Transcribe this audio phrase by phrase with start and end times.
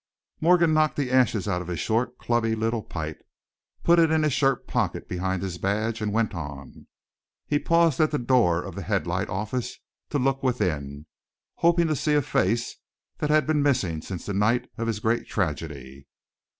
[0.39, 3.21] Morgan knocked the ashes out of his short, clubby little pipe,
[3.83, 6.87] put it in his shirt pocket behind his badge, and went on.
[7.45, 9.77] He paused at the door of the Headlight office
[10.09, 11.05] to look within,
[11.57, 12.77] hoping to see a face
[13.19, 16.07] that had been missing since the night of his great tragedy.